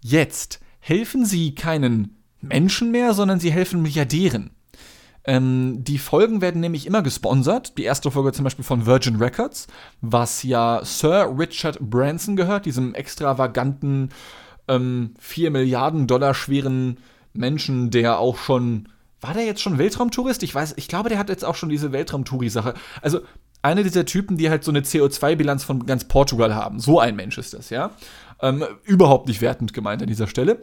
[0.00, 4.50] jetzt helfen sie keinen Menschen mehr, sondern sie helfen Milliardären.
[5.24, 7.76] Ähm, die Folgen werden nämlich immer gesponsert.
[7.76, 9.66] Die erste Folge zum Beispiel von Virgin Records,
[10.00, 14.08] was ja Sir Richard Branson gehört, diesem extravaganten,
[14.68, 16.98] ähm, 4 Milliarden Dollar schweren
[17.34, 18.88] Menschen, der auch schon.
[19.20, 20.44] War der jetzt schon Weltraumtourist?
[20.44, 22.74] Ich weiß, ich glaube, der hat jetzt auch schon diese Weltraumtouri-Sache.
[23.02, 23.20] Also,
[23.62, 26.78] einer dieser Typen, die halt so eine CO2-Bilanz von ganz Portugal haben.
[26.78, 27.90] So ein Mensch ist das, ja.
[28.40, 30.62] Ähm, überhaupt nicht wertend gemeint an dieser Stelle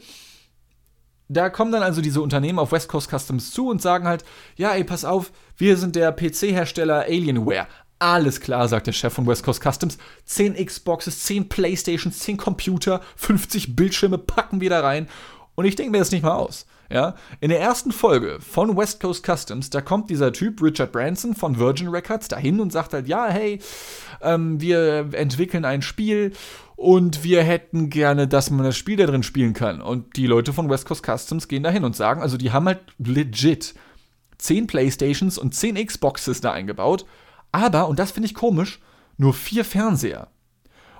[1.27, 4.23] da kommen dann also diese Unternehmen auf West Coast Customs zu und sagen halt,
[4.55, 7.67] ja, ey, pass auf, wir sind der PC-Hersteller Alienware.
[7.97, 9.97] Alles klar, sagt der Chef von West Coast Customs.
[10.25, 15.07] 10 Xboxes, 10 Playstations, 10 Computer, 50 Bildschirme packen wir da rein.
[15.55, 16.65] Und ich denke mir das nicht mal aus.
[16.91, 21.33] Ja, in der ersten Folge von West Coast Customs, da kommt dieser Typ, Richard Branson
[21.33, 23.59] von Virgin Records, dahin und sagt halt, ja, hey,
[24.21, 26.33] ähm, wir entwickeln ein Spiel
[26.75, 29.81] und wir hätten gerne, dass man das Spiel da drin spielen kann.
[29.81, 32.81] Und die Leute von West Coast Customs gehen dahin und sagen, also die haben halt
[32.99, 33.73] legit
[34.37, 37.05] 10 Playstations und 10 Xboxes da eingebaut,
[37.51, 38.79] aber, und das finde ich komisch,
[39.17, 40.27] nur vier Fernseher.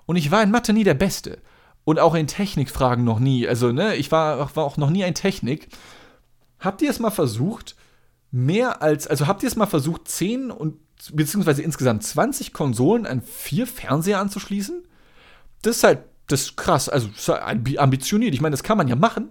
[0.05, 1.39] Und ich war in Mathe nie der Beste
[1.85, 3.47] und auch in Technikfragen noch nie.
[3.47, 5.69] Also, ne, ich war, war auch noch nie ein Technik.
[6.59, 7.75] Habt ihr es mal versucht,
[8.31, 10.75] mehr als, also habt ihr es mal versucht, 10 und
[11.13, 14.83] beziehungsweise insgesamt 20 Konsolen an vier Fernseher anzuschließen?
[15.61, 17.09] Das ist halt, das ist krass, also
[17.77, 18.33] ambitioniert.
[18.33, 19.29] Ich meine, das kann man ja machen.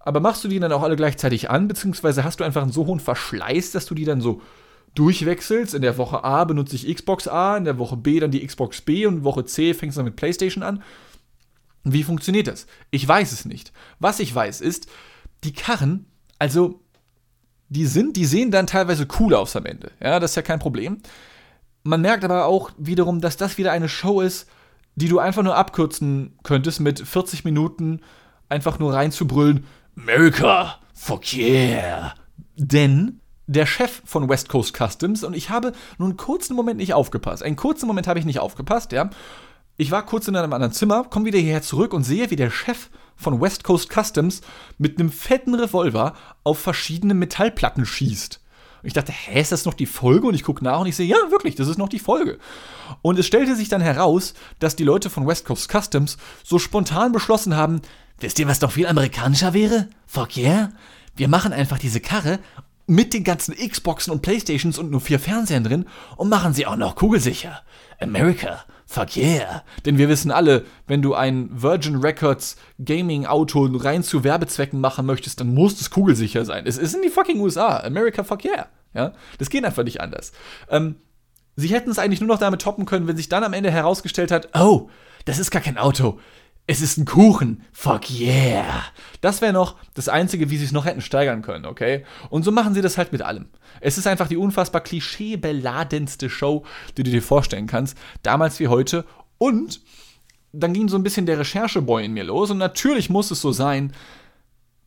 [0.00, 2.86] Aber machst du die dann auch alle gleichzeitig an, beziehungsweise hast du einfach einen so
[2.86, 4.40] hohen Verschleiß, dass du die dann so
[4.94, 5.74] durchwechselst.
[5.74, 8.80] In der Woche A benutze ich Xbox A, in der Woche B dann die Xbox
[8.80, 10.82] B und Woche C fängst du dann mit PlayStation an.
[11.84, 12.66] Wie funktioniert das?
[12.90, 13.72] Ich weiß es nicht.
[13.98, 14.86] Was ich weiß ist,
[15.44, 16.06] die Karren,
[16.38, 16.80] also
[17.68, 19.92] die sind, die sehen dann teilweise cool aus am Ende.
[20.00, 20.98] Ja, das ist ja kein Problem.
[21.82, 24.48] Man merkt aber auch wiederum, dass das wieder eine Show ist,
[24.96, 28.00] die du einfach nur abkürzen könntest mit 40 Minuten
[28.48, 29.64] einfach nur reinzubrüllen,
[29.96, 32.14] America, fuck yeah.
[32.56, 36.94] Denn der Chef von West Coast Customs und ich habe nur einen kurzen Moment nicht
[36.94, 37.42] aufgepasst.
[37.42, 39.10] Einen kurzen Moment habe ich nicht aufgepasst, ja.
[39.80, 42.50] Ich war kurz in einem anderen Zimmer, komme wieder hierher zurück und sehe, wie der
[42.50, 44.42] Chef von West Coast Customs
[44.76, 46.12] mit einem fetten Revolver
[46.44, 48.40] auf verschiedene Metallplatten schießt.
[48.82, 50.26] Und ich dachte, hä, ist das noch die Folge?
[50.26, 52.36] Und ich gucke nach und ich sehe, ja, wirklich, das ist noch die Folge.
[53.00, 57.12] Und es stellte sich dann heraus, dass die Leute von West Coast Customs so spontan
[57.12, 57.80] beschlossen haben,
[58.18, 59.88] wisst ihr, was doch viel amerikanischer wäre?
[60.06, 60.72] Fuck yeah.
[61.16, 62.38] Wir machen einfach diese Karre
[62.86, 65.86] mit den ganzen Xboxen und Playstations und nur vier Fernsehern drin
[66.18, 67.62] und machen sie auch noch kugelsicher.
[67.98, 69.62] America, fuck yeah.
[69.86, 75.06] Denn wir wissen alle, wenn du ein Virgin Records Gaming Auto rein zu Werbezwecken machen
[75.06, 76.66] möchtest, dann muss es kugelsicher sein.
[76.66, 77.78] Es ist in die fucking USA.
[77.78, 78.66] America, fuck yeah.
[78.92, 80.32] Ja, das geht einfach nicht anders.
[80.68, 80.96] Ähm,
[81.54, 84.32] sie hätten es eigentlich nur noch damit toppen können, wenn sich dann am Ende herausgestellt
[84.32, 84.90] hat, oh,
[85.24, 86.18] das ist gar kein Auto.
[86.70, 87.64] Es ist ein Kuchen.
[87.72, 88.84] Fuck yeah.
[89.22, 92.04] Das wäre noch das Einzige, wie sie es noch hätten steigern können, okay?
[92.28, 93.48] Und so machen sie das halt mit allem.
[93.80, 96.64] Es ist einfach die unfassbar klischeebeladenste Show,
[96.96, 99.04] die du dir vorstellen kannst, damals wie heute.
[99.36, 99.80] Und
[100.52, 102.52] dann ging so ein bisschen der Rechercheboy in mir los.
[102.52, 103.92] Und natürlich muss es so sein,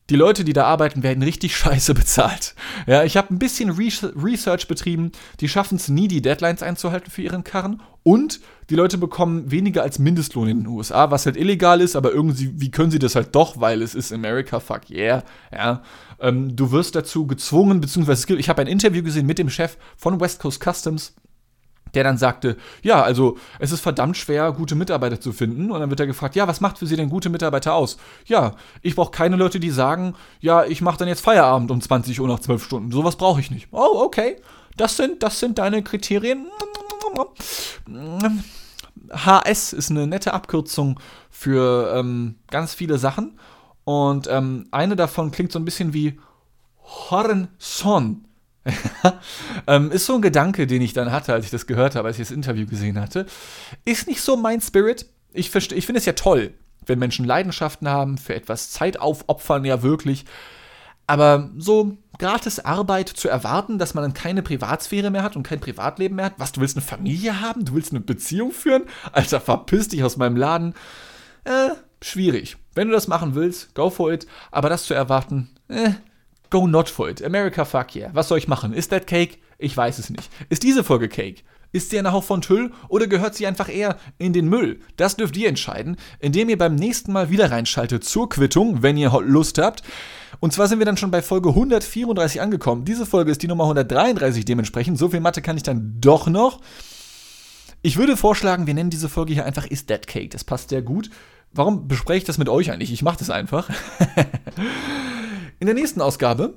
[0.10, 2.56] die Leute, die da arbeiten, werden richtig scheiße bezahlt.
[2.88, 5.12] Ja, ich habe ein bisschen Research betrieben.
[5.39, 7.82] Die schaffen es nie, die Deadlines einzuhalten für ihren Karren.
[8.04, 12.12] Und die Leute bekommen weniger als Mindestlohn in den USA, was halt illegal ist, aber
[12.12, 15.24] irgendwie, wie können sie das halt doch, weil es ist America, fuck yeah.
[15.54, 15.84] Ja,
[16.20, 20.20] ähm, du wirst dazu gezwungen, beziehungsweise ich habe ein Interview gesehen mit dem Chef von
[20.20, 21.13] West Coast Customs
[21.94, 25.72] der dann sagte, ja, also es ist verdammt schwer, gute Mitarbeiter zu finden.
[25.72, 27.98] Und dann wird er gefragt, ja, was macht für Sie denn gute Mitarbeiter aus?
[28.26, 32.20] Ja, ich brauche keine Leute, die sagen, ja, ich mache dann jetzt Feierabend um 20
[32.20, 32.92] Uhr nach 12 Stunden.
[32.92, 33.68] Sowas brauche ich nicht.
[33.72, 34.38] Oh, okay.
[34.78, 36.48] Das sind, das sind deine Kriterien.
[39.12, 43.38] HS ist eine nette Abkürzung für ähm, ganz viele Sachen.
[43.84, 46.20] Und ähm, eine davon klingt so ein bisschen wie
[46.84, 48.26] Hornson.
[49.67, 52.19] ähm, ist so ein Gedanke, den ich dann hatte, als ich das gehört habe, als
[52.19, 53.26] ich das Interview gesehen hatte.
[53.86, 55.06] Ist nicht so mein Spirit.
[55.34, 56.54] Ich, ich finde es ja toll,
[56.86, 60.26] wenn Menschen Leidenschaften haben, für etwas Zeit aufopfern, ja wirklich.
[61.06, 65.60] Aber so gratis Arbeit zu erwarten, dass man dann keine Privatsphäre mehr hat und kein
[65.60, 66.36] Privatleben mehr hat.
[66.38, 67.65] Was, du willst eine Familie haben?
[67.65, 68.84] Du willst eine Beziehung führen?
[69.12, 70.76] Alter, verpiss dich aus meinem Laden.
[71.43, 71.71] Äh,
[72.02, 72.58] schwierig.
[72.73, 74.28] Wenn du das machen willst, go for it.
[74.52, 75.91] Aber das zu erwarten, äh,
[76.54, 77.20] Go not for it.
[77.26, 78.12] America fuck yeah.
[78.13, 78.74] Was soll ich machen?
[78.74, 79.39] Ist that cake?
[79.58, 80.30] Ich weiß es nicht.
[80.50, 81.42] Ist diese Folge Cake?
[81.72, 84.80] Ist sie ein Hauch von Tüll oder gehört sie einfach eher in den Müll?
[84.96, 89.10] Das dürft ihr entscheiden, indem ihr beim nächsten Mal wieder reinschaltet zur Quittung, wenn ihr
[89.22, 89.82] Lust habt.
[90.42, 92.86] Und zwar sind wir dann schon bei Folge 134 angekommen.
[92.86, 95.00] Diese Folge ist die Nummer 133 dementsprechend.
[95.00, 96.62] So viel Mathe kann ich dann doch noch.
[97.82, 100.30] Ich würde vorschlagen, wir nennen diese Folge hier einfach Is That Cake.
[100.30, 101.10] Das passt sehr gut
[101.54, 102.92] warum bespreche ich das mit euch eigentlich?
[102.92, 103.70] Ich mache das einfach.
[105.63, 106.56] In der nächsten Ausgabe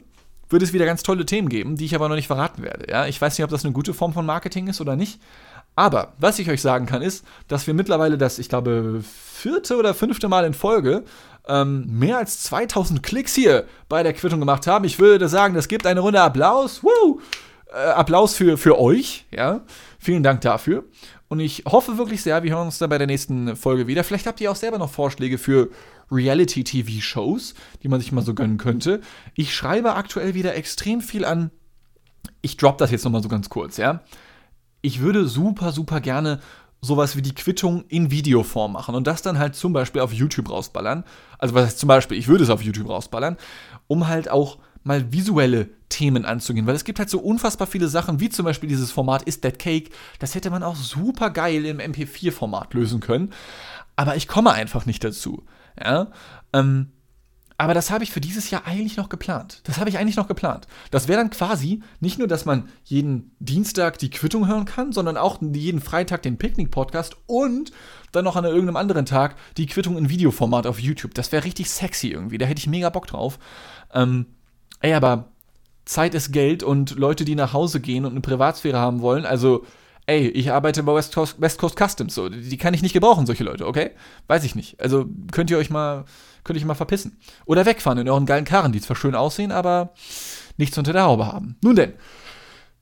[0.48, 2.90] wird es wieder ganz tolle Themen geben, die ich aber noch nicht verraten werde.
[2.90, 3.06] Ja?
[3.06, 5.20] Ich weiß nicht, ob das eine gute Form von Marketing ist oder nicht.
[5.76, 9.94] Aber was ich euch sagen kann, ist, dass wir mittlerweile das, ich glaube, vierte oder
[9.94, 11.04] fünfte Mal in Folge
[11.46, 14.84] ähm, mehr als 2000 Klicks hier bei der Quittung gemacht haben.
[14.84, 16.82] Ich würde sagen, das gibt eine Runde Applaus.
[16.82, 17.20] Woo!
[17.72, 19.24] Äh, Applaus für, für euch.
[19.30, 19.60] Ja?
[20.00, 20.82] Vielen Dank dafür.
[21.28, 24.02] Und ich hoffe wirklich sehr, wir hören uns dann bei der nächsten Folge wieder.
[24.02, 25.70] Vielleicht habt ihr auch selber noch Vorschläge für
[26.10, 29.00] Reality-TV-Shows, die man sich mal so gönnen könnte.
[29.34, 31.50] Ich schreibe aktuell wieder extrem viel an.
[32.42, 34.02] Ich drop das jetzt nochmal so ganz kurz, ja.
[34.82, 36.40] Ich würde super, super gerne
[36.80, 40.50] sowas wie die Quittung in Videoform machen und das dann halt zum Beispiel auf YouTube
[40.50, 41.04] rausballern.
[41.38, 43.36] Also was heißt zum Beispiel, ich würde es auf YouTube rausballern,
[43.88, 48.20] um halt auch mal visuelle Themen anzugehen, weil es gibt halt so unfassbar viele Sachen,
[48.20, 49.90] wie zum Beispiel dieses Format Is That Cake,
[50.20, 53.32] das hätte man auch super geil im MP4-Format lösen können,
[53.96, 55.44] aber ich komme einfach nicht dazu.
[55.82, 56.10] Ja?
[56.52, 56.92] Ähm,
[57.58, 59.62] aber das habe ich für dieses Jahr eigentlich noch geplant.
[59.64, 60.66] Das habe ich eigentlich noch geplant.
[60.90, 65.16] Das wäre dann quasi nicht nur, dass man jeden Dienstag die Quittung hören kann, sondern
[65.16, 67.72] auch jeden Freitag den Picknick-Podcast und
[68.12, 71.14] dann noch an irgendeinem anderen Tag die Quittung in Videoformat auf YouTube.
[71.14, 72.36] Das wäre richtig sexy irgendwie.
[72.36, 73.38] Da hätte ich mega Bock drauf.
[73.94, 74.26] Ähm,
[74.80, 75.30] ey, aber
[75.86, 79.64] Zeit ist Geld und Leute, die nach Hause gehen und eine Privatsphäre haben wollen, also
[80.06, 83.26] ey, ich arbeite bei West Coast, West Coast Customs, so, die kann ich nicht gebrauchen,
[83.26, 83.90] solche Leute, okay?
[84.28, 84.80] Weiß ich nicht.
[84.80, 86.04] Also könnt ihr euch mal,
[86.44, 87.18] könnt ihr mal verpissen.
[87.44, 89.92] Oder wegfahren in euren geilen Karren, die zwar schön aussehen, aber
[90.56, 91.56] nichts unter der Haube haben.
[91.62, 91.92] Nun denn,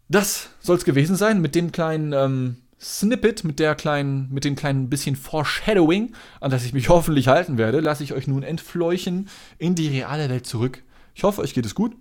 [0.08, 4.90] das soll's gewesen sein mit dem kleinen ähm, Snippet, mit der kleinen, mit dem kleinen
[4.90, 9.74] bisschen Foreshadowing, an das ich mich hoffentlich halten werde, lasse ich euch nun entfleuchen in
[9.74, 10.82] die reale Welt zurück.
[11.14, 11.96] Ich hoffe, euch geht es gut.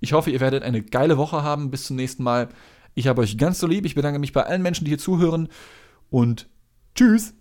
[0.00, 1.70] Ich hoffe, ihr werdet eine geile Woche haben.
[1.70, 2.48] Bis zum nächsten Mal.
[2.96, 3.84] Ich habe euch ganz so lieb.
[3.84, 5.48] Ich bedanke mich bei allen Menschen, die hier zuhören.
[6.10, 6.48] Und
[6.94, 7.34] tschüss.